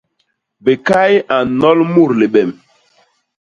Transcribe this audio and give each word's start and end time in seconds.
Bikay 0.63 1.13
a 1.35 1.37
nnol 1.47 1.79
mut 1.93 2.11
libem. 2.19 2.51